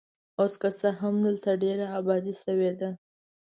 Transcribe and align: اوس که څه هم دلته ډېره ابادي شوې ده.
اوس 0.39 0.53
که 0.61 0.69
څه 0.79 0.89
هم 0.99 1.15
دلته 1.25 1.49
ډېره 1.63 1.85
ابادي 1.99 2.33
شوې 2.43 2.71
ده. 2.79 2.89